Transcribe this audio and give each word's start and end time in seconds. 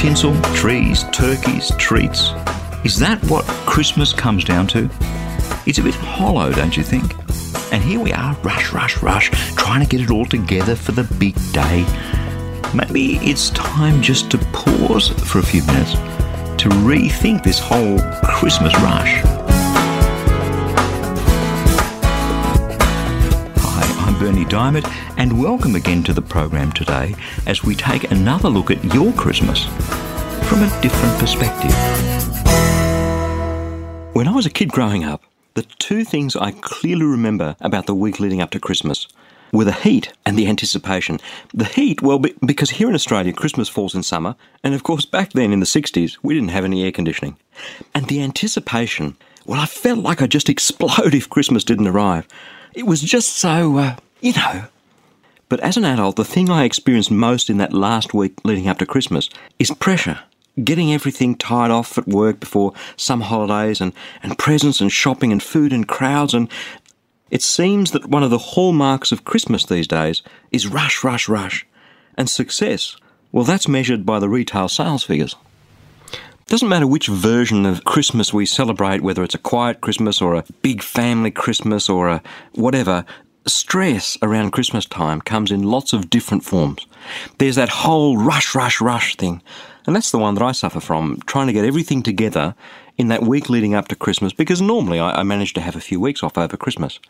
Tinsel, 0.00 0.34
trees, 0.54 1.04
turkeys, 1.12 1.70
treats. 1.76 2.30
Is 2.86 2.98
that 3.00 3.22
what 3.24 3.44
Christmas 3.44 4.14
comes 4.14 4.44
down 4.44 4.66
to? 4.68 4.88
It's 5.66 5.76
a 5.76 5.82
bit 5.82 5.94
hollow, 5.94 6.50
don't 6.50 6.74
you 6.74 6.82
think? 6.82 7.14
And 7.70 7.84
here 7.84 8.00
we 8.00 8.10
are, 8.14 8.34
rush, 8.36 8.72
rush, 8.72 9.02
rush, 9.02 9.28
trying 9.56 9.82
to 9.82 9.86
get 9.86 10.00
it 10.00 10.10
all 10.10 10.24
together 10.24 10.74
for 10.74 10.92
the 10.92 11.04
big 11.18 11.34
day. 11.52 11.84
Maybe 12.72 13.16
it's 13.18 13.50
time 13.50 14.00
just 14.00 14.30
to 14.30 14.38
pause 14.54 15.10
for 15.10 15.40
a 15.40 15.42
few 15.42 15.62
minutes 15.66 15.92
to 15.92 16.70
rethink 16.70 17.44
this 17.44 17.58
whole 17.58 17.98
Christmas 18.24 18.74
rush. 18.80 19.22
Berni 24.20 24.44
Dymet, 24.44 24.86
and 25.16 25.40
welcome 25.40 25.76
again 25.76 26.02
to 26.02 26.12
the 26.12 26.20
program 26.20 26.70
today 26.72 27.14
as 27.46 27.64
we 27.64 27.74
take 27.74 28.10
another 28.10 28.50
look 28.50 28.70
at 28.70 28.84
your 28.92 29.14
Christmas 29.14 29.64
from 30.46 30.62
a 30.62 30.80
different 30.82 31.18
perspective. 31.18 31.70
When 34.12 34.28
I 34.28 34.32
was 34.32 34.44
a 34.44 34.50
kid 34.50 34.72
growing 34.72 35.04
up, 35.04 35.22
the 35.54 35.62
two 35.62 36.04
things 36.04 36.36
I 36.36 36.50
clearly 36.50 37.06
remember 37.06 37.56
about 37.62 37.86
the 37.86 37.94
week 37.94 38.20
leading 38.20 38.42
up 38.42 38.50
to 38.50 38.60
Christmas 38.60 39.08
were 39.52 39.64
the 39.64 39.72
heat 39.72 40.12
and 40.26 40.38
the 40.38 40.48
anticipation. 40.48 41.18
The 41.54 41.64
heat, 41.64 42.02
well, 42.02 42.18
because 42.18 42.68
here 42.68 42.90
in 42.90 42.94
Australia, 42.94 43.32
Christmas 43.32 43.70
falls 43.70 43.94
in 43.94 44.02
summer, 44.02 44.36
and 44.62 44.74
of 44.74 44.82
course, 44.82 45.06
back 45.06 45.32
then 45.32 45.50
in 45.50 45.60
the 45.60 45.66
60s, 45.66 46.18
we 46.22 46.34
didn't 46.34 46.50
have 46.50 46.66
any 46.66 46.84
air 46.84 46.92
conditioning. 46.92 47.38
And 47.94 48.04
the 48.08 48.22
anticipation, 48.22 49.16
well, 49.46 49.62
I 49.62 49.64
felt 49.64 50.00
like 50.00 50.20
I'd 50.20 50.30
just 50.30 50.48
explode 50.50 51.14
if 51.14 51.30
Christmas 51.30 51.64
didn't 51.64 51.88
arrive. 51.88 52.28
It 52.74 52.86
was 52.86 53.00
just 53.00 53.36
so, 53.36 53.78
uh, 53.78 53.96
you 54.20 54.32
know. 54.32 54.64
But 55.48 55.60
as 55.60 55.76
an 55.76 55.84
adult, 55.84 56.16
the 56.16 56.24
thing 56.24 56.48
I 56.48 56.64
experienced 56.64 57.10
most 57.10 57.50
in 57.50 57.58
that 57.58 57.72
last 57.72 58.14
week 58.14 58.34
leading 58.44 58.68
up 58.68 58.78
to 58.78 58.86
Christmas 58.86 59.28
is 59.58 59.70
pressure 59.72 60.20
getting 60.64 60.92
everything 60.92 61.36
tied 61.36 61.70
off 61.70 61.96
at 61.96 62.08
work 62.08 62.40
before 62.40 62.74
some 62.96 63.22
holidays 63.22 63.80
and, 63.80 63.92
and 64.22 64.36
presents 64.36 64.80
and 64.80 64.92
shopping 64.92 65.32
and 65.32 65.42
food 65.42 65.72
and 65.72 65.88
crowds 65.88 66.34
and 66.34 66.50
it 67.30 67.42
seems 67.42 67.92
that 67.92 68.06
one 68.06 68.22
of 68.22 68.30
the 68.30 68.38
hallmarks 68.38 69.12
of 69.12 69.24
Christmas 69.24 69.64
these 69.64 69.86
days 69.86 70.22
is 70.50 70.66
rush, 70.66 71.04
rush, 71.04 71.28
rush. 71.28 71.66
And 72.16 72.28
success, 72.28 72.96
well, 73.30 73.44
that's 73.44 73.68
measured 73.68 74.04
by 74.04 74.18
the 74.18 74.28
retail 74.28 74.68
sales 74.68 75.04
figures. 75.04 75.36
Doesn't 76.46 76.68
matter 76.68 76.88
which 76.88 77.06
version 77.06 77.64
of 77.64 77.84
Christmas 77.84 78.34
we 78.34 78.44
celebrate, 78.44 79.02
whether 79.02 79.22
it's 79.22 79.36
a 79.36 79.38
quiet 79.38 79.80
Christmas 79.80 80.20
or 80.20 80.34
a 80.34 80.44
big 80.62 80.82
family 80.82 81.30
Christmas 81.30 81.88
or 81.88 82.08
a 82.08 82.22
whatever, 82.54 83.04
stress 83.46 84.18
around 84.22 84.50
Christmas 84.52 84.86
time 84.86 85.20
comes 85.20 85.50
in 85.50 85.62
lots 85.62 85.92
of 85.92 86.10
different 86.10 86.44
forms. 86.44 86.86
There's 87.38 87.56
that 87.56 87.68
whole 87.68 88.16
rush, 88.16 88.54
rush, 88.54 88.80
rush 88.80 89.16
thing. 89.16 89.42
And 89.86 89.96
that's 89.96 90.10
the 90.10 90.18
one 90.18 90.34
that 90.34 90.42
I 90.42 90.52
suffer 90.52 90.80
from, 90.80 91.20
trying 91.26 91.46
to 91.46 91.52
get 91.52 91.64
everything 91.64 92.02
together 92.02 92.54
in 92.98 93.08
that 93.08 93.22
week 93.22 93.48
leading 93.48 93.74
up 93.74 93.88
to 93.88 93.96
Christmas, 93.96 94.34
because 94.34 94.60
normally 94.60 95.00
I, 95.00 95.20
I 95.20 95.22
manage 95.22 95.54
to 95.54 95.60
have 95.62 95.74
a 95.74 95.80
few 95.80 95.98
weeks 95.98 96.22
off 96.22 96.36
over 96.36 96.54
Christmas. 96.58 97.00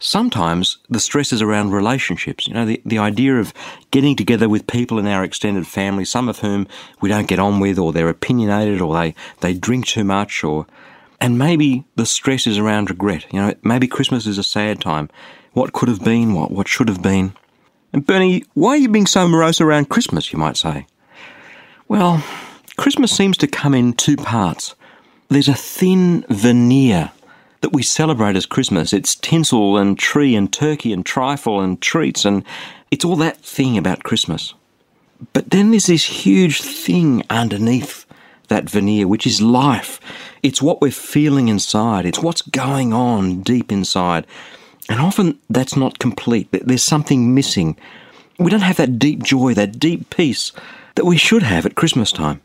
Sometimes 0.00 0.78
the 0.90 0.98
stress 0.98 1.32
is 1.32 1.40
around 1.40 1.70
relationships, 1.70 2.48
you 2.48 2.54
know, 2.54 2.66
the, 2.66 2.82
the 2.84 2.98
idea 2.98 3.36
of 3.36 3.54
getting 3.92 4.16
together 4.16 4.48
with 4.48 4.66
people 4.66 4.98
in 4.98 5.06
our 5.06 5.22
extended 5.22 5.64
family, 5.64 6.04
some 6.04 6.28
of 6.28 6.40
whom 6.40 6.66
we 7.00 7.08
don't 7.08 7.28
get 7.28 7.38
on 7.38 7.60
with, 7.60 7.78
or 7.78 7.92
they're 7.92 8.08
opinionated, 8.08 8.80
or 8.80 8.92
they, 8.92 9.14
they 9.40 9.54
drink 9.54 9.86
too 9.86 10.02
much, 10.02 10.42
or 10.42 10.66
and 11.20 11.38
maybe 11.38 11.84
the 11.94 12.06
stress 12.06 12.46
is 12.48 12.58
around 12.58 12.90
regret. 12.90 13.24
You 13.32 13.40
know, 13.40 13.54
maybe 13.62 13.86
Christmas 13.86 14.26
is 14.26 14.38
a 14.38 14.42
sad 14.42 14.80
time. 14.80 15.08
What 15.56 15.72
could 15.72 15.88
have 15.88 16.04
been, 16.04 16.34
what, 16.34 16.50
what 16.50 16.68
should 16.68 16.90
have 16.90 17.00
been. 17.00 17.32
And 17.90 18.04
Berni, 18.04 18.44
why 18.52 18.72
are 18.72 18.76
you 18.76 18.90
being 18.90 19.06
so 19.06 19.26
morose 19.26 19.58
around 19.58 19.88
Christmas, 19.88 20.30
you 20.30 20.38
might 20.38 20.58
say? 20.58 20.86
Well, 21.88 22.22
Christmas 22.76 23.10
seems 23.10 23.38
to 23.38 23.46
come 23.46 23.72
in 23.72 23.94
two 23.94 24.18
parts. 24.18 24.74
There's 25.30 25.48
a 25.48 25.54
thin 25.54 26.26
veneer 26.28 27.10
that 27.62 27.72
we 27.72 27.82
celebrate 27.82 28.36
as 28.36 28.44
Christmas. 28.44 28.92
It's 28.92 29.14
tinsel 29.14 29.78
and 29.78 29.98
tree 29.98 30.36
and 30.36 30.52
turkey 30.52 30.92
and 30.92 31.06
trifle 31.06 31.62
and 31.62 31.80
treats 31.80 32.26
and 32.26 32.44
it's 32.90 33.06
all 33.06 33.16
that 33.16 33.38
thing 33.38 33.78
about 33.78 34.02
Christmas. 34.02 34.52
But 35.32 35.52
then 35.52 35.70
there's 35.70 35.86
this 35.86 36.04
huge 36.04 36.60
thing 36.60 37.22
underneath 37.30 38.04
that 38.48 38.68
veneer, 38.68 39.08
which 39.08 39.26
is 39.26 39.40
life. 39.40 40.00
It's 40.42 40.60
what 40.60 40.82
we're 40.82 40.90
feeling 40.90 41.48
inside. 41.48 42.04
It's 42.04 42.18
what's 42.18 42.42
going 42.42 42.92
on 42.92 43.40
deep 43.40 43.72
inside. 43.72 44.26
And 44.88 45.00
often 45.00 45.38
that's 45.50 45.76
not 45.76 45.98
complete. 45.98 46.48
There's 46.52 46.82
something 46.82 47.34
missing. 47.34 47.76
We 48.38 48.50
don't 48.50 48.60
have 48.60 48.76
that 48.76 48.98
deep 48.98 49.22
joy, 49.22 49.54
that 49.54 49.78
deep 49.78 50.10
peace 50.10 50.52
that 50.94 51.04
we 51.04 51.16
should 51.16 51.42
have 51.42 51.66
at 51.66 51.74
Christmas 51.74 52.12
time. 52.12 52.40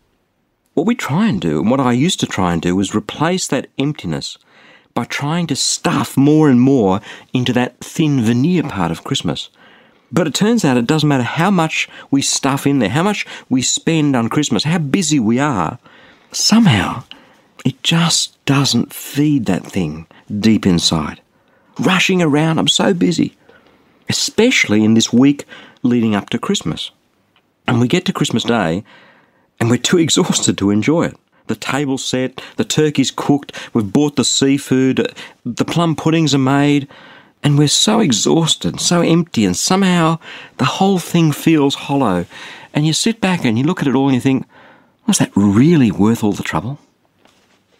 What 0.74 0.88
we 0.88 0.96
try 0.96 1.28
and 1.28 1.40
do, 1.40 1.60
and 1.60 1.70
what 1.70 1.80
I 1.80 1.92
used 1.92 2.20
to 2.22 2.26
try 2.26 2.54
and 2.54 2.62
do, 2.62 2.80
is 2.80 2.96
replace 2.96 3.48
that 3.48 3.68
emptiness 3.78 4.38
by 4.94 5.06
trying 5.06 5.48
to 5.48 5.56
stuff 5.56 6.18
more 6.18 6.50
and 6.50 6.60
more 6.60 7.02
into 7.34 7.54
that 7.54 7.78
thin 7.80 8.22
veneer 8.22 8.64
part 8.64 8.92
of 8.92 9.04
Christmas. 9.04 9.50
But 10.12 10.28
it 10.28 10.34
turns 10.34 10.66
out 10.66 10.78
it 10.78 10.88
doesn't 10.88 11.08
matter 11.08 11.24
how 11.24 11.52
much 11.52 11.88
we 12.10 12.22
stuff 12.22 12.68
in 12.68 12.80
there, 12.80 12.90
how 12.90 13.04
much 13.04 13.26
we 13.50 13.62
spend 13.62 14.16
on 14.16 14.30
Christmas, 14.30 14.64
how 14.64 14.80
busy 14.80 15.20
we 15.20 15.40
are, 15.40 15.80
somehow 16.32 17.04
it 17.64 17.82
just 17.84 18.44
doesn't 18.46 18.94
feed 18.94 19.46
that 19.46 19.66
thing 19.66 20.08
deep 20.40 20.66
inside. 20.66 21.22
Rushing 21.80 22.22
around, 22.22 22.60
I'm 22.60 22.68
so 22.68 22.94
busy, 22.94 23.38
especially 24.10 24.84
in 24.84 24.94
this 24.94 25.14
week 25.14 25.46
leading 25.84 26.16
up 26.16 26.30
to 26.30 26.40
Christmas. 26.40 26.92
And 27.68 27.80
we 27.80 27.88
get 27.88 28.06
to 28.06 28.14
Christmas 28.14 28.44
Day 28.44 28.84
and 29.60 29.70
we're 29.70 29.78
too 29.78 29.98
exhausted 30.06 30.58
to 30.58 30.70
enjoy 30.70 31.06
it. 31.06 31.18
The 31.48 31.56
table's 31.56 32.06
set, 32.06 32.42
the 32.58 32.64
turkey's 32.64 33.12
cooked, 33.12 33.52
we've 33.74 33.92
bought 33.92 34.16
the 34.16 34.24
seafood, 34.24 35.14
the 35.44 35.66
plum 35.66 35.96
puddings 35.96 36.34
are 36.34 36.40
made, 36.40 36.88
and 37.44 37.58
we're 37.58 37.68
so 37.68 38.00
exhausted, 38.00 38.80
so 38.80 39.02
empty, 39.02 39.46
and 39.46 39.58
somehow 39.58 40.20
the 40.58 40.66
whole 40.66 41.00
thing 41.00 41.32
feels 41.32 41.76
hollow. 41.76 42.26
And 42.74 42.86
you 42.86 42.94
sit 42.94 43.20
back 43.20 43.44
and 43.44 43.58
you 43.58 43.66
look 43.66 43.82
at 43.82 43.88
it 43.88 43.96
all 43.96 44.08
and 44.08 44.16
you 44.16 44.22
think, 44.22 44.46
was 45.08 45.18
that 45.18 45.32
really 45.36 45.92
worth 45.92 46.24
all 46.24 46.32
the 46.32 46.44
trouble? 46.44 46.80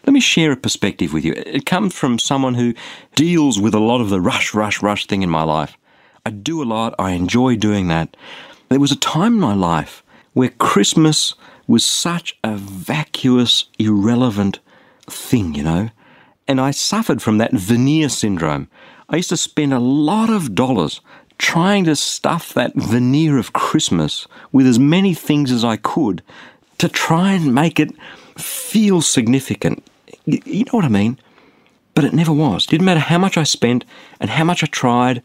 Let 0.04 0.12
me 0.12 0.20
share 0.20 0.52
a 0.52 0.56
perspective 0.56 1.12
with 1.12 1.24
you. 1.24 1.32
It 1.36 1.64
comes 1.64 1.94
from 1.94 2.18
someone 2.18 2.54
who 2.54 2.74
deals 3.14 3.60
with 3.60 3.74
a 3.74 3.78
lot 3.78 4.00
of 4.00 4.10
the 4.10 4.20
rush, 4.20 4.52
rush, 4.52 4.82
rush 4.82 5.06
thing 5.06 5.22
in 5.22 5.30
my 5.30 5.44
life. 5.44 5.76
I 6.26 6.30
do 6.30 6.62
a 6.62 6.64
lot, 6.64 6.94
I 6.98 7.12
enjoy 7.12 7.56
doing 7.56 7.88
that. 7.88 8.16
There 8.68 8.80
was 8.80 8.92
a 8.92 8.96
time 8.96 9.34
in 9.34 9.40
my 9.40 9.54
life 9.54 10.02
where 10.32 10.48
Christmas 10.48 11.34
was 11.68 11.84
such 11.84 12.36
a 12.42 12.56
vacuous, 12.56 13.66
irrelevant 13.78 14.58
thing, 15.08 15.54
you 15.54 15.62
know, 15.62 15.90
and 16.48 16.60
I 16.60 16.72
suffered 16.72 17.22
from 17.22 17.38
that 17.38 17.52
veneer 17.52 18.08
syndrome. 18.08 18.68
I 19.08 19.16
used 19.16 19.28
to 19.28 19.36
spend 19.36 19.72
a 19.72 19.78
lot 19.78 20.30
of 20.30 20.54
dollars 20.54 21.00
trying 21.38 21.84
to 21.84 21.96
stuff 21.96 22.52
that 22.54 22.74
veneer 22.74 23.38
of 23.38 23.52
Christmas 23.52 24.26
with 24.50 24.66
as 24.66 24.78
many 24.78 25.14
things 25.14 25.52
as 25.52 25.64
I 25.64 25.76
could 25.76 26.22
to 26.78 26.88
try 26.88 27.32
and 27.32 27.54
make 27.54 27.78
it 27.78 27.94
feel 28.36 29.00
significant. 29.00 29.84
You 30.24 30.64
know 30.64 30.72
what 30.72 30.84
I 30.84 30.88
mean? 30.88 31.18
But 31.94 32.04
it 32.04 32.12
never 32.12 32.32
was. 32.32 32.66
Didn't 32.66 32.86
matter 32.86 33.00
how 33.00 33.18
much 33.18 33.36
I 33.36 33.42
spent 33.42 33.84
and 34.20 34.30
how 34.30 34.44
much 34.44 34.62
I 34.62 34.66
tried, 34.66 35.22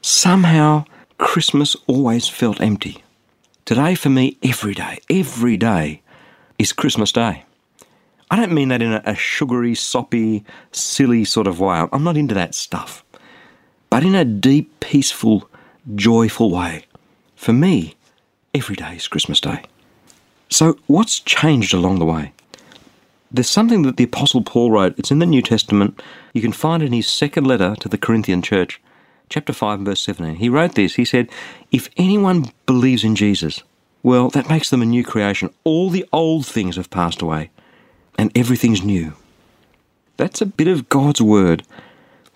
somehow 0.00 0.84
Christmas 1.18 1.76
always 1.86 2.28
felt 2.28 2.60
empty. 2.60 3.02
Today, 3.64 3.94
for 3.94 4.10
me, 4.10 4.36
every 4.42 4.74
day, 4.74 4.98
every 5.10 5.56
day 5.56 6.02
is 6.58 6.72
Christmas 6.72 7.12
Day. 7.12 7.44
I 8.30 8.36
don't 8.36 8.52
mean 8.52 8.68
that 8.68 8.82
in 8.82 8.92
a, 8.92 9.02
a, 9.04 9.14
sugary, 9.14 9.74
soppy, 9.74 10.44
silly 10.72 11.24
sort 11.24 11.46
of 11.46 11.60
way. 11.60 11.86
I'm 11.92 12.04
not 12.04 12.16
into 12.16 12.34
that 12.34 12.54
stuff. 12.54 13.04
But 13.90 14.04
in 14.04 14.14
a 14.14 14.24
deep, 14.24 14.80
peaceful, 14.80 15.48
joyful 15.94 16.50
way. 16.50 16.86
For 17.36 17.52
me, 17.52 17.94
every 18.52 18.76
day 18.76 18.96
is 18.96 19.08
Christmas 19.08 19.40
Day. 19.40 19.62
So, 20.48 20.78
what's 20.86 21.20
changed 21.20 21.74
along 21.74 21.98
the 21.98 22.04
way? 22.04 22.32
There's 23.30 23.50
something 23.50 23.82
that 23.82 23.96
the 23.96 24.04
Apostle 24.04 24.42
Paul 24.42 24.70
wrote. 24.70 24.98
It's 24.98 25.10
in 25.10 25.18
the 25.18 25.26
New 25.26 25.42
Testament. 25.42 26.00
You 26.32 26.40
can 26.40 26.52
find 26.52 26.82
it 26.82 26.86
in 26.86 26.92
his 26.92 27.08
second 27.08 27.46
letter 27.46 27.74
to 27.80 27.88
the 27.88 27.98
Corinthian 27.98 28.42
church 28.42 28.80
chapter 29.28 29.52
5 29.52 29.80
verse 29.80 30.00
17. 30.00 30.36
He 30.36 30.48
wrote 30.48 30.74
this. 30.74 30.94
He 30.94 31.04
said, 31.04 31.28
If 31.72 31.88
anyone 31.96 32.46
believes 32.66 33.04
in 33.04 33.16
Jesus, 33.16 33.62
well, 34.02 34.28
that 34.30 34.48
makes 34.48 34.70
them 34.70 34.82
a 34.82 34.86
new 34.86 35.02
creation. 35.02 35.50
All 35.64 35.90
the 35.90 36.06
old 36.12 36.46
things 36.46 36.76
have 36.76 36.90
passed 36.90 37.22
away, 37.22 37.50
and 38.18 38.30
everything's 38.36 38.84
new. 38.84 39.14
That's 40.16 40.40
a 40.40 40.46
bit 40.46 40.68
of 40.68 40.88
God's 40.88 41.20
Word 41.20 41.64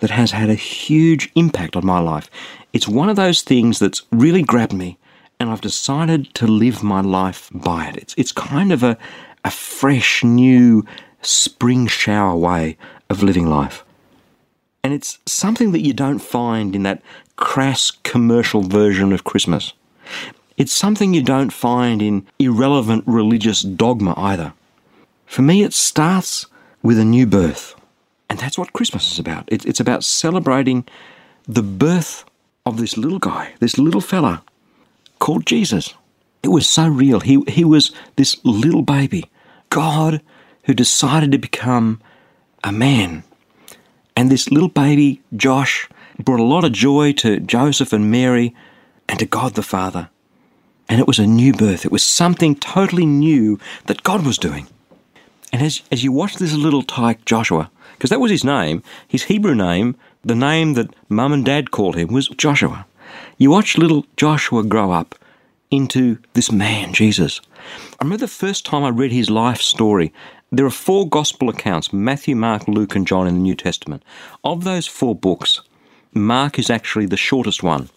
that 0.00 0.10
has 0.10 0.32
had 0.32 0.50
a 0.50 0.54
huge 0.54 1.30
impact 1.34 1.76
on 1.76 1.86
my 1.86 2.00
life. 2.00 2.30
It's 2.72 2.88
one 2.88 3.08
of 3.08 3.16
those 3.16 3.42
things 3.42 3.78
that's 3.78 4.02
really 4.10 4.42
grabbed 4.42 4.72
me, 4.72 4.98
and 5.38 5.50
I've 5.50 5.60
decided 5.60 6.34
to 6.34 6.46
live 6.46 6.82
my 6.82 7.00
life 7.00 7.50
by 7.54 7.86
it. 7.86 7.96
It's, 7.96 8.14
it's 8.16 8.32
kind 8.32 8.72
of 8.72 8.82
a, 8.82 8.98
a 9.44 9.50
fresh, 9.50 10.22
new, 10.24 10.84
spring 11.22 11.86
shower 11.86 12.36
way 12.36 12.76
of 13.08 13.22
living 13.22 13.46
life. 13.46 13.84
And 14.82 14.94
it's 14.94 15.18
something 15.26 15.72
that 15.72 15.84
you 15.84 15.92
don't 15.92 16.18
find 16.18 16.74
in 16.74 16.82
that 16.84 17.02
crass 17.36 17.90
commercial 17.90 18.62
version 18.62 19.12
of 19.12 19.24
Christmas. 19.24 19.72
It's 20.56 20.72
something 20.72 21.14
you 21.14 21.22
don't 21.22 21.52
find 21.52 22.02
in 22.02 22.26
irrelevant 22.38 23.04
religious 23.06 23.62
dogma 23.62 24.14
either. 24.16 24.52
For 25.26 25.42
me, 25.42 25.62
it 25.62 25.72
starts 25.72 26.46
with 26.82 26.98
a 26.98 27.04
new 27.04 27.26
birth. 27.26 27.74
And 28.28 28.38
that's 28.38 28.58
what 28.58 28.72
Christmas 28.72 29.12
is 29.12 29.18
about. 29.18 29.48
It's 29.48 29.80
about 29.80 30.04
celebrating 30.04 30.86
the 31.46 31.62
birth 31.62 32.24
of 32.64 32.78
this 32.78 32.96
little 32.96 33.18
guy, 33.18 33.54
this 33.58 33.78
little 33.78 34.00
fella 34.00 34.42
called 35.18 35.46
Jesus. 35.46 35.94
It 36.42 36.48
was 36.48 36.66
so 36.66 36.88
real. 36.88 37.20
He, 37.20 37.42
he 37.48 37.64
was 37.64 37.92
this 38.16 38.36
little 38.44 38.82
baby, 38.82 39.30
God 39.68 40.22
who 40.64 40.74
decided 40.74 41.32
to 41.32 41.38
become 41.38 42.00
a 42.64 42.72
man. 42.72 43.24
And 44.16 44.30
this 44.30 44.50
little 44.50 44.68
baby, 44.68 45.20
Josh, 45.36 45.88
brought 46.18 46.40
a 46.40 46.44
lot 46.44 46.64
of 46.64 46.72
joy 46.72 47.12
to 47.14 47.40
Joseph 47.40 47.92
and 47.92 48.10
Mary 48.10 48.54
and 49.08 49.18
to 49.18 49.26
God 49.26 49.54
the 49.54 49.62
Father. 49.62 50.08
And 50.88 51.00
it 51.00 51.06
was 51.06 51.18
a 51.18 51.26
new 51.26 51.52
birth. 51.52 51.84
It 51.84 51.92
was 51.92 52.02
something 52.02 52.56
totally 52.56 53.06
new 53.06 53.58
that 53.86 54.02
God 54.02 54.26
was 54.26 54.38
doing. 54.38 54.66
And 55.52 55.62
as, 55.62 55.82
as 55.90 56.04
you 56.04 56.12
watch 56.12 56.36
this 56.36 56.54
little 56.54 56.82
tyke 56.82 57.24
Joshua, 57.24 57.70
because 57.92 58.10
that 58.10 58.20
was 58.20 58.30
his 58.30 58.44
name, 58.44 58.82
his 59.06 59.24
Hebrew 59.24 59.54
name, 59.54 59.96
the 60.24 60.34
name 60.34 60.74
that 60.74 60.94
mum 61.08 61.32
and 61.32 61.44
dad 61.44 61.70
called 61.70 61.96
him 61.96 62.12
was 62.12 62.28
Joshua. 62.28 62.86
You 63.38 63.50
watch 63.50 63.78
little 63.78 64.06
Joshua 64.16 64.62
grow 64.62 64.92
up 64.92 65.14
into 65.70 66.18
this 66.34 66.50
man, 66.50 66.92
Jesus. 66.92 67.40
I 67.98 68.04
remember 68.04 68.20
the 68.20 68.28
first 68.28 68.64
time 68.64 68.82
I 68.82 68.88
read 68.88 69.12
his 69.12 69.30
life 69.30 69.60
story. 69.60 70.12
There 70.52 70.66
are 70.66 70.70
four 70.70 71.08
gospel 71.08 71.48
accounts 71.48 71.92
Matthew, 71.92 72.34
Mark, 72.34 72.66
Luke, 72.66 72.96
and 72.96 73.06
John 73.06 73.26
in 73.26 73.34
the 73.34 73.40
New 73.40 73.54
Testament. 73.54 74.02
Of 74.42 74.64
those 74.64 74.86
four 74.86 75.14
books, 75.14 75.60
Mark 76.12 76.58
is 76.58 76.70
actually 76.70 77.06
the 77.06 77.16
shortest 77.16 77.62
one. 77.62 77.88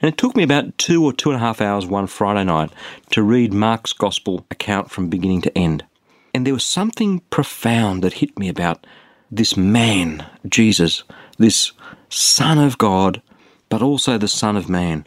And 0.00 0.08
it 0.08 0.18
took 0.18 0.34
me 0.34 0.42
about 0.42 0.76
two 0.78 1.04
or 1.04 1.12
two 1.12 1.30
and 1.30 1.36
a 1.36 1.44
half 1.44 1.60
hours 1.60 1.86
one 1.86 2.08
Friday 2.08 2.42
night 2.42 2.72
to 3.10 3.22
read 3.22 3.52
Mark's 3.52 3.92
gospel 3.92 4.44
account 4.50 4.90
from 4.90 5.08
beginning 5.08 5.42
to 5.42 5.56
end. 5.56 5.84
And 6.34 6.44
there 6.44 6.54
was 6.54 6.64
something 6.64 7.20
profound 7.30 8.02
that 8.02 8.14
hit 8.14 8.36
me 8.36 8.48
about 8.48 8.84
this 9.30 9.56
man, 9.56 10.26
Jesus, 10.48 11.04
this 11.38 11.70
Son 12.08 12.58
of 12.58 12.78
God, 12.78 13.22
but 13.68 13.80
also 13.80 14.18
the 14.18 14.28
Son 14.28 14.56
of 14.56 14.68
Man. 14.68 15.06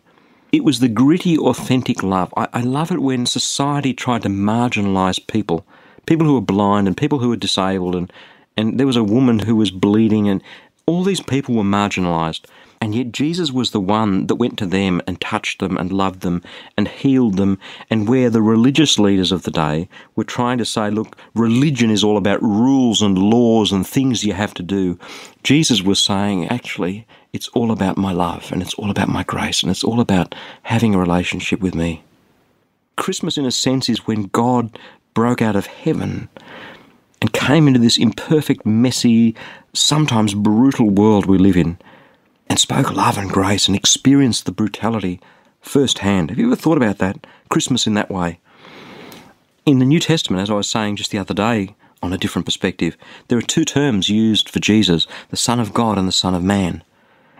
It 0.55 0.63
was 0.63 0.79
the 0.79 0.87
gritty, 0.87 1.37
authentic 1.37 2.01
love. 2.01 2.33
I, 2.37 2.47
I 2.53 2.61
love 2.61 2.89
it 2.89 3.01
when 3.01 3.25
society 3.25 3.93
tried 3.93 4.21
to 4.21 4.29
marginalise 4.29 5.19
people, 5.27 5.67
people 6.05 6.25
who 6.25 6.35
were 6.35 6.39
blind 6.39 6.87
and 6.87 6.95
people 6.95 7.19
who 7.19 7.27
were 7.27 7.35
disabled, 7.35 7.93
and, 7.93 8.09
and 8.55 8.79
there 8.79 8.87
was 8.87 8.95
a 8.95 9.03
woman 9.03 9.39
who 9.39 9.57
was 9.57 9.69
bleeding, 9.69 10.29
and 10.29 10.41
all 10.85 11.03
these 11.03 11.19
people 11.19 11.55
were 11.55 11.63
marginalised. 11.63 12.45
And 12.79 12.95
yet 12.95 13.11
Jesus 13.11 13.51
was 13.51 13.71
the 13.71 13.81
one 13.81 14.27
that 14.27 14.35
went 14.35 14.57
to 14.59 14.65
them 14.65 15.01
and 15.05 15.19
touched 15.19 15.59
them 15.59 15.77
and 15.77 15.91
loved 15.91 16.21
them 16.21 16.41
and 16.77 16.87
healed 16.87 17.35
them. 17.35 17.59
And 17.89 18.07
where 18.07 18.29
the 18.29 18.41
religious 18.41 18.97
leaders 18.97 19.33
of 19.33 19.43
the 19.43 19.51
day 19.51 19.89
were 20.15 20.23
trying 20.23 20.57
to 20.59 20.65
say, 20.65 20.89
look, 20.89 21.17
religion 21.33 21.89
is 21.89 22.01
all 22.01 22.15
about 22.15 22.41
rules 22.41 23.01
and 23.01 23.17
laws 23.17 23.73
and 23.73 23.85
things 23.85 24.23
you 24.23 24.33
have 24.33 24.53
to 24.53 24.63
do, 24.63 24.97
Jesus 25.43 25.81
was 25.81 25.99
saying, 25.99 26.47
actually, 26.47 27.05
it's 27.35 27.49
all 27.49 27.71
about 27.71 27.97
my 27.97 28.11
love 28.11 28.51
and 28.51 28.61
it's 28.61 28.73
all 28.75 28.89
about 28.89 29.09
my 29.09 29.23
grace 29.23 29.61
and 29.61 29.69
it's 29.69 29.83
all 29.83 29.99
about 29.99 30.33
having 30.63 30.95
a 30.95 30.99
relationship 30.99 31.59
with 31.59 31.75
me. 31.75 32.03
Christmas, 32.95 33.37
in 33.37 33.45
a 33.45 33.51
sense, 33.51 33.89
is 33.89 34.07
when 34.07 34.23
God 34.23 34.79
broke 35.13 35.41
out 35.41 35.55
of 35.55 35.67
heaven 35.67 36.29
and 37.21 37.33
came 37.33 37.67
into 37.67 37.79
this 37.79 37.97
imperfect, 37.97 38.65
messy, 38.65 39.35
sometimes 39.73 40.33
brutal 40.33 40.89
world 40.89 41.25
we 41.25 41.37
live 41.37 41.57
in 41.57 41.77
and 42.47 42.59
spoke 42.59 42.93
love 42.93 43.17
and 43.17 43.29
grace 43.29 43.67
and 43.67 43.75
experienced 43.75 44.45
the 44.45 44.51
brutality 44.51 45.19
firsthand. 45.61 46.29
Have 46.29 46.39
you 46.39 46.47
ever 46.47 46.55
thought 46.55 46.77
about 46.77 46.99
that? 46.99 47.25
Christmas 47.49 47.87
in 47.87 47.95
that 47.95 48.11
way. 48.11 48.39
In 49.65 49.79
the 49.79 49.85
New 49.85 49.99
Testament, 49.99 50.41
as 50.41 50.49
I 50.49 50.53
was 50.53 50.69
saying 50.69 50.95
just 50.95 51.11
the 51.11 51.17
other 51.17 51.33
day 51.33 51.75
on 52.01 52.13
a 52.13 52.17
different 52.17 52.45
perspective, 52.45 52.95
there 53.27 53.37
are 53.37 53.41
two 53.41 53.65
terms 53.65 54.09
used 54.09 54.47
for 54.47 54.59
Jesus 54.59 55.07
the 55.29 55.37
Son 55.37 55.59
of 55.59 55.73
God 55.73 55.97
and 55.97 56.07
the 56.07 56.13
Son 56.13 56.35
of 56.35 56.43
Man. 56.43 56.83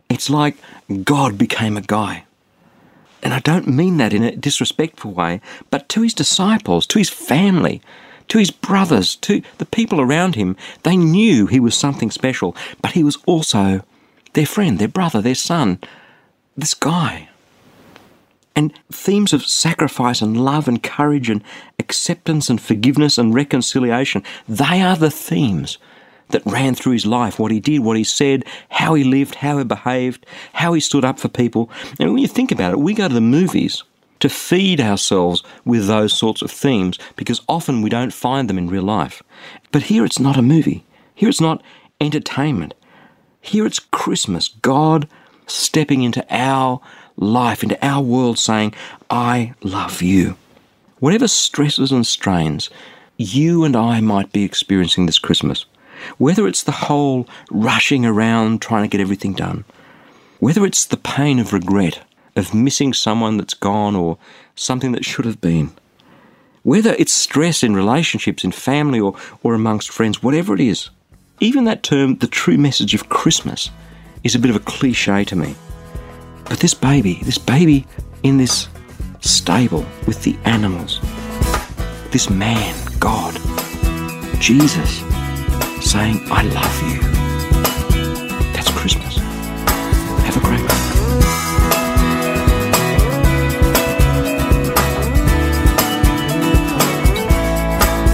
It's 0.10 0.30
like 0.30 0.56
God 1.04 1.38
became 1.38 1.78
a 1.78 1.82
guy. 1.82 2.26
And 3.24 3.34
I 3.34 3.40
don't 3.40 3.68
mean 3.68 3.98
that 3.98 4.14
in 4.14 4.24
a 4.24 4.36
disrespectful 4.36 5.12
way, 5.12 5.42
but 5.72 5.90
to 5.90 6.02
his 6.04 6.14
disciples, 6.14 6.86
to 6.88 7.00
his 7.00 7.10
family, 7.10 7.82
to 8.28 8.38
his 8.38 8.52
brothers, 8.52 9.16
to 9.18 9.42
the 9.58 9.66
people 9.66 10.00
around 10.00 10.36
him, 10.36 10.56
they 10.84 10.96
knew 10.96 11.48
he 11.48 11.60
was 11.60 11.76
something 11.76 12.12
special, 12.12 12.56
but 12.82 12.92
he 12.92 13.04
was 13.04 13.18
also 13.26 13.84
their 14.34 14.46
friend, 14.46 14.78
their 14.78 14.88
brother, 14.88 15.22
their 15.22 15.36
son, 15.36 15.80
this 16.56 16.74
guy. 16.74 17.30
And 18.56 18.74
themes 18.92 19.34
of 19.34 19.46
sacrifice 19.46 20.22
and 20.22 20.46
love 20.46 20.68
and 20.68 20.82
courage 20.82 21.30
and 21.30 21.44
acceptance 21.80 22.50
and 22.50 22.62
forgiveness 22.62 23.18
and 23.18 23.34
reconciliation, 23.34 24.24
they 24.48 24.82
are 24.82 24.96
the 24.96 25.12
themes 25.12 25.78
that 26.30 26.46
ran 26.46 26.76
through 26.76 26.94
his 26.94 27.06
life 27.06 27.40
what 27.40 27.52
he 27.52 27.60
did, 27.60 27.80
what 27.80 27.98
he 27.98 28.04
said, 28.04 28.46
how 28.70 28.94
he 28.94 29.04
lived, 29.04 29.36
how 29.36 29.58
he 29.58 29.64
behaved, 29.64 30.26
how 30.54 30.74
he 30.74 30.80
stood 30.80 31.06
up 31.06 31.20
for 31.20 31.28
people. 31.28 31.70
And 32.00 32.12
when 32.12 32.22
you 32.22 32.28
think 32.28 32.52
about 32.52 32.74
it, 32.74 32.80
we 32.80 32.94
go 32.94 33.08
to 33.08 33.14
the 33.14 33.22
movies 33.22 33.84
to 34.20 34.30
feed 34.30 34.80
ourselves 34.80 35.44
with 35.66 35.88
those 35.88 36.14
sorts 36.14 36.42
of 36.42 36.50
themes 36.50 36.98
because 37.16 37.42
often 37.48 37.82
we 37.82 37.90
don't 37.90 38.14
find 38.14 38.50
them 38.50 38.58
in 38.58 38.68
real 38.68 38.84
life. 38.84 39.22
But 39.72 39.84
here 39.84 40.06
it's 40.06 40.20
not 40.20 40.38
a 40.38 40.42
movie, 40.42 40.84
here 41.14 41.30
it's 41.30 41.42
not 41.42 41.62
entertainment, 42.02 42.74
here 43.42 43.66
it's 43.66 43.80
Christmas, 43.80 44.48
God 44.48 45.08
stepping 45.48 46.02
into 46.02 46.26
our 46.30 46.82
life, 47.18 47.62
into 47.62 47.86
our 47.86 48.02
world, 48.02 48.40
saying, 48.40 48.74
I 49.10 49.54
love 49.62 50.02
you. 50.02 50.38
Whatever 51.00 51.28
stresses 51.28 51.92
and 51.92 52.08
strains 52.08 52.70
you 53.18 53.64
and 53.64 53.76
I 53.76 54.02
might 54.02 54.32
be 54.32 54.44
experiencing 54.44 55.06
this 55.06 55.20
Christmas, 55.20 55.66
whether 56.18 56.48
it's 56.48 56.64
the 56.64 56.72
whole 56.72 57.28
rushing 57.52 58.06
around 58.06 58.62
trying 58.62 58.84
to 58.84 58.90
get 58.90 59.02
everything 59.02 59.34
done, 59.34 59.66
whether 60.40 60.66
it's 60.66 60.86
the 60.86 60.98
pain 60.98 61.40
of 61.40 61.54
regret, 61.54 62.02
of 62.36 62.54
missing 62.54 62.94
someone 62.94 63.38
that's 63.38 63.54
gone 63.54 63.96
or 63.96 64.18
something 64.56 64.92
that 64.92 65.06
should 65.06 65.26
have 65.26 65.42
been, 65.42 65.72
whether 66.64 66.96
it's 66.98 67.14
stress 67.14 67.64
in 67.64 67.76
relationships, 67.76 68.44
in 68.44 68.52
family, 68.52 69.00
or, 69.00 69.16
or 69.44 69.54
amongst 69.54 69.90
friends, 69.92 70.24
whatever 70.24 70.54
it 70.54 70.60
is, 70.60 70.90
even 71.40 71.66
that 71.66 71.84
term, 71.84 72.16
the 72.16 72.28
true 72.28 72.58
message 72.58 72.94
of 72.94 73.10
Christmas, 73.10 73.70
is 74.24 74.36
a 74.36 74.40
bit 74.40 74.50
of 74.50 74.56
a 74.56 74.62
cliche 74.62 75.24
to 75.26 75.36
me. 75.36 75.56
But 76.46 76.60
this 76.60 76.74
baby, 76.74 77.20
this 77.24 77.38
baby 77.38 77.86
in 78.24 78.38
this 78.38 78.68
stable 79.22 79.86
with 80.08 80.24
the 80.24 80.38
animals, 80.46 81.00
this 82.12 82.30
man, 82.30 82.76
God, 83.00 83.34
Jesus, 84.40 85.02
saying, 85.96 86.20
I 86.30 86.42
love 86.60 86.78
you. 86.90 87.00
That's 88.52 88.70
Christmas. 88.72 89.16
Have 90.28 90.36
a 90.36 90.42
great 90.42 90.60
week. 90.60 90.82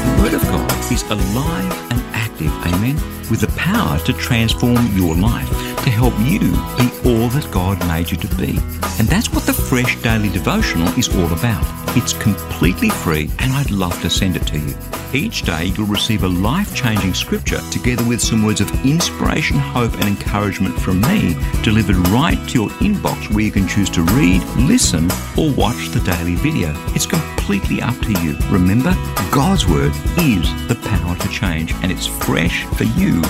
The 0.06 0.14
Word 0.22 0.34
of 0.36 0.44
God 0.44 0.92
is 0.92 1.02
alive 1.10 1.92
and 1.92 2.02
active, 2.14 2.54
amen, 2.68 2.98
with 3.32 3.42
the 3.42 3.52
power 3.58 3.98
to 3.98 4.14
transform 4.14 4.86
your 4.96 5.16
life, 5.16 5.50
to 5.84 5.90
help 5.90 6.14
you 6.20 6.40
be 6.78 7.10
all 7.10 7.30
that 7.30 7.48
God 7.52 7.80
made 7.88 8.12
you 8.12 8.18
to 8.18 8.36
be. 8.36 8.58
And 9.00 9.08
that's 9.08 9.32
what 9.32 9.46
the 9.46 9.54
Fresh 9.54 10.02
Daily 10.02 10.30
Devotional 10.30 10.88
is 10.98 11.10
all 11.16 11.32
about. 11.34 11.66
It's 11.98 12.14
completely 12.14 12.90
free, 12.90 13.30
and 13.40 13.52
I'd 13.54 13.72
love 13.72 14.00
to 14.02 14.10
send 14.10 14.36
it 14.36 14.46
to 14.48 14.60
you. 14.60 14.76
Each 15.14 15.42
day, 15.42 15.66
you'll 15.66 15.88
receive 15.88 16.24
a 16.24 16.28
life 16.28 16.74
changing 16.74 17.14
scripture 17.14 17.60
together 17.70 18.08
with 18.08 18.22
some 18.22 18.46
words 18.46 18.62
of 18.62 18.86
inspiration, 18.86 19.58
hope, 19.58 19.94
and 19.96 20.06
encouragement 20.06 20.80
from 20.80 21.02
me 21.02 21.36
delivered 21.64 21.98
right 22.10 22.38
to 22.50 22.60
your 22.60 22.70
inbox 22.80 23.30
where 23.34 23.44
you 23.44 23.52
can 23.52 23.68
choose 23.68 23.90
to 23.90 24.04
read, 24.04 24.42
listen, 24.58 25.10
or 25.38 25.52
watch 25.54 25.90
the 25.90 26.00
daily 26.02 26.36
video. 26.36 26.74
It's 26.96 27.06
completely 27.06 27.82
up 27.82 27.98
to 28.00 28.14
you. 28.22 28.38
Remember, 28.50 28.94
God's 29.32 29.68
Word 29.68 29.92
is 30.18 30.68
the 30.68 30.80
power 30.84 31.16
to 31.18 31.28
change, 31.28 31.74
and 31.82 31.92
it's 31.92 32.08
fresh 32.08 32.64
for 32.66 32.86
you 32.86 33.22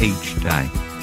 each 0.00 0.40
day. 0.42 0.85